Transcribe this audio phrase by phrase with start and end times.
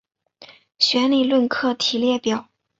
[0.79, 2.49] 弦理论课题列表。